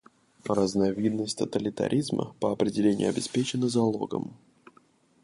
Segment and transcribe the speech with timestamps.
[0.49, 4.33] Разновидность тоталитаризма, по определению, обеспечена залогом.